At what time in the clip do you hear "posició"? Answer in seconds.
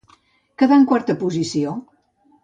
1.23-1.75